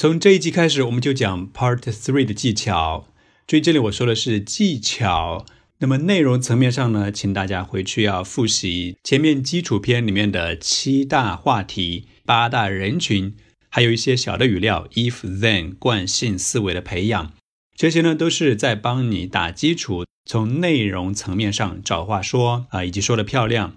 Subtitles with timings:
[0.00, 3.06] 从这一集开始，我们就讲 Part Three 的技巧。
[3.46, 5.44] 注意，这里我说的是技巧。
[5.80, 13.36] 那么内容层面上呢，请大家回去要复习前面基础篇里面的七大话题、八大人群，
[13.68, 17.34] 还有一些小的语料，if then 惯性思维的培养。
[17.76, 23.76] 这些呢，都是在帮你打基础，从内容层面上找话说啊，以及说的漂亮。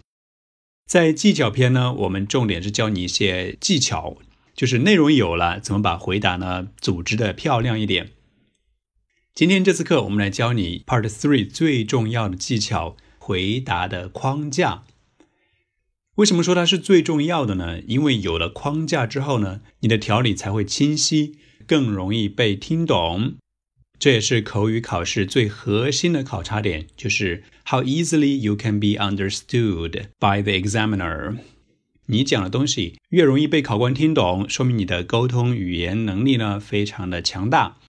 [0.90, 4.16] 在技巧篇呢，我们重点是教你一些技巧，
[4.56, 8.12] 就是内容有了，怎么把回答呢组织的漂亮一点。
[9.34, 14.84] 今天这次课，我们来教你 Part Three 最重要的技巧——回答的框架。
[16.16, 17.80] 为什么说它是最重要的呢？
[17.88, 23.34] 因为有了框架之后呢，你的条理才会清晰，更容易被听懂。
[23.98, 31.38] 这也是口语考试最核心的考察点，就是 how easily you can be understood by the examiner。
[32.08, 37.80] 你讲的东西越容易被考官听懂，说明你的沟通语言能力呢非常的强大。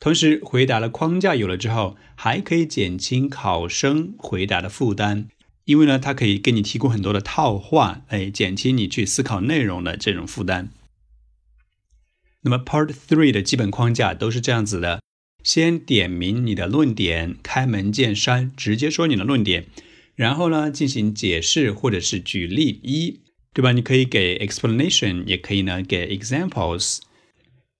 [0.00, 5.26] 同时，回答的框架有了之后，还可以减轻考生回答的负担，
[5.64, 10.68] 因为呢，它可以给你提供很多的套话，哎，减轻你去思考内容的这种负担。
[12.42, 15.00] 那么，Part Three 的基本框架都是这样子的。
[15.42, 19.66] 先点明你的论点，开门见山，直接说你的论点，
[20.14, 23.20] 然后呢进行解释或者是举例一，
[23.52, 23.72] 对吧？
[23.72, 27.00] 你可以给 explanation，也可以呢给 examples。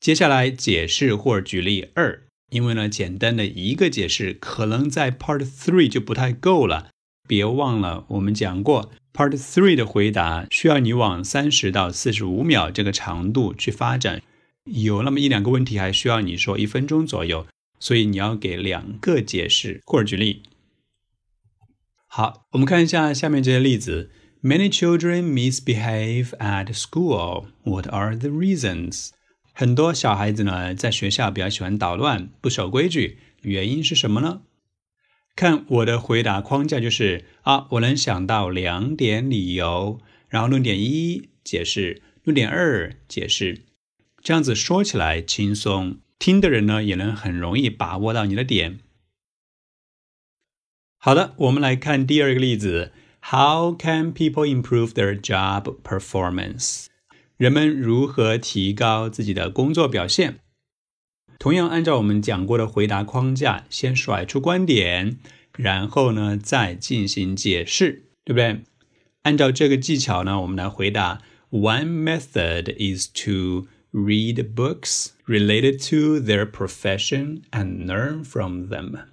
[0.01, 6.91] 接下来解释或者举例二，因为呢简单的一个解释可能在 part three 就不太够了。
[7.27, 14.23] 别忘了我们讲过，part three 的回答需要你往三十到四十五秒这个长度去发展。
[14.65, 17.47] 有那么一两个问题还需要你说一分钟左右，
[17.79, 20.43] 所以你要给两个解释或者举例。
[22.07, 24.11] 好，我们看一下下面这些例子。
[24.41, 27.49] Many children misbehave at school.
[27.65, 29.11] What are the reasons?
[29.53, 34.43] 很多小孩子呢在学校比较喜欢捣乱，不守规矩，原因是什么呢？
[35.35, 43.63] 看我的回答框架就是啊，我能想到两点理由，然后论点一解释，论点二解释。
[44.23, 48.79] 这样子说起来轻松，听的人呢也能很容易把握到你的点。
[50.97, 52.93] 好的，我们来看第二个例子
[53.28, 56.88] ：How can people improve their job performance？
[57.38, 60.40] 人们如何提高自己的工作表现？
[61.40, 65.18] 同样按照我们讲过的回答框架，先甩出观点，
[65.58, 68.62] 然后呢再进行解释，对不对？
[69.24, 79.08] 按照这个技巧呢，我们来回答：One method is to read books related to their profession and learn from them。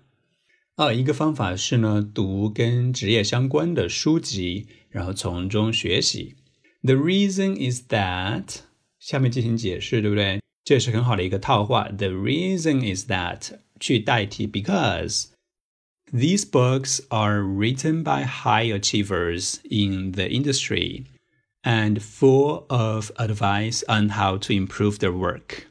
[0.76, 6.36] 啊，一个方法是呢，读跟职业相关的书籍，然后从中学习。
[6.82, 8.60] The reason is that，
[8.98, 10.40] 下面进行解释，对不对？
[10.64, 11.88] 这是很好的一个套话。
[11.88, 21.04] The reason is that 去代替 because。These books are written by high achievers in the industry
[21.62, 25.66] and full of advice on how to improve their work。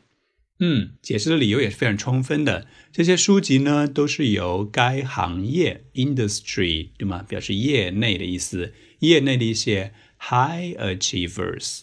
[0.61, 2.67] 嗯，解释的理由也是非常充分的。
[2.93, 7.25] 这些书籍呢，都是由该行业 industry 对吗？
[7.29, 11.81] 表示业内的意思，业内的一些 high achievers。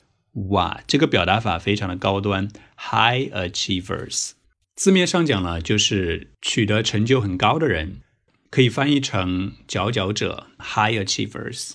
[0.50, 4.31] 哇，这个表达法非常的高端，high achievers。
[4.76, 7.98] 字面上讲呢，就是取得成就很高的人，
[8.50, 11.74] 可以翻译成佼佼者 high achievers。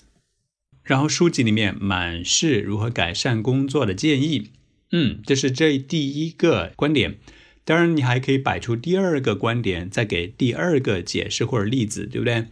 [0.83, 4.49] 然后书籍里面满是如何改善工作的建议，
[4.91, 7.17] 嗯，这是这第一个观点。
[7.65, 12.45] 当然，你还可以摆出第二个观点，再给第二个解释或者例子，对不对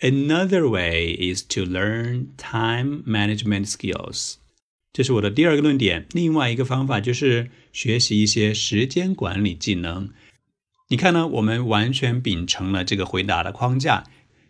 [0.00, 4.36] ？Another way is to learn time management skills。
[4.92, 6.06] 这是我的第二个论点。
[6.12, 10.08] 另外一个方法就是学习一些时间管理技能。
[10.88, 11.26] 你看呢？
[11.26, 14.04] 我们完全秉承了这个回答的框架，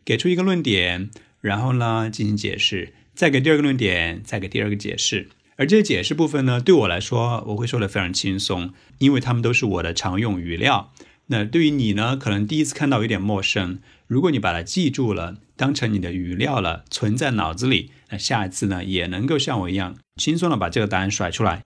[0.05, 2.93] 给出一个论点，然后呢进行解释。
[3.15, 10.93] 再给第二个论点，再给第二个解释，而这些解释部分呢，对我来说，我会说的非常轻松，因为他们都是我的常用语料。
[11.27, 13.79] 那对于你呢，可能第一次看到有点陌生。
[14.07, 21.63] 如果你把它记住了，当成你的语料了，存在脑子里，那下一次呢，也能够像我一样轻松的把这个答案甩出来。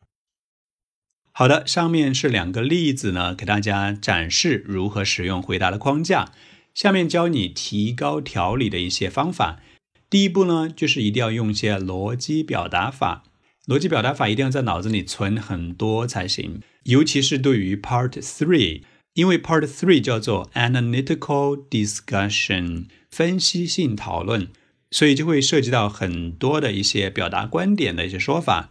[1.33, 6.33] 好的，上面是两个例子呢，给大家展示如何使用回答的框架。
[6.75, 9.61] 下面教你提高条理的一些方法。
[10.09, 13.25] 第一步呢，就是一定要用一些逻辑表达法。
[13.69, 18.83] 逻辑表达法一定要在脑子里存很多才行，尤其是对于 Part Three，
[19.13, 24.49] 因为 Part Three 叫做 Analytical Discussion，分析性讨论，
[24.91, 28.71] 所以就会涉及到很多的一些表达观点的一些说法。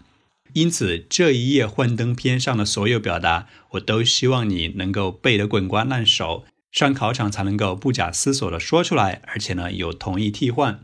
[0.53, 10.79] 因此，这一页幻灯片上的所有表达，我都希望你能够背得滚瓜烂熟，上考场才能够不假思索地说出来，而且呢有同义替换。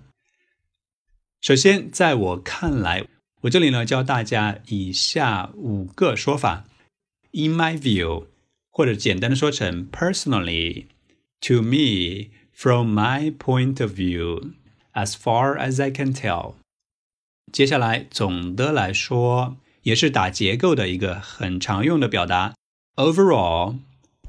[1.42, 3.08] 首先，在我看来，
[3.44, 6.64] 我这里呢教大家以下五个说法
[7.34, 8.28] ：In my view，
[8.72, 16.54] 或者简单的说成 Personally，To me，From my point of view，As far as I can tell。
[17.52, 22.54] 接下来，总的来说，也是打结构的一个很常用的表达。
[22.96, 23.80] Overall，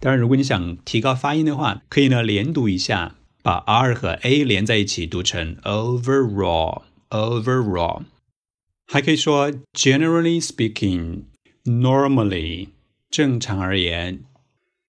[0.01, 3.15] 当然，如果你想提高发音的话，可以呢连读一下，
[3.45, 6.83] 把 R 和 A 连在一起读成 overall。
[7.11, 8.03] Overall，
[8.86, 12.70] 还可以说 Generally speaking，normally，
[13.10, 14.26] 正常而言